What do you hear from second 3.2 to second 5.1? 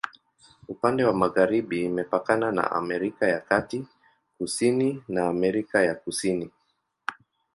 ya Kati, kusini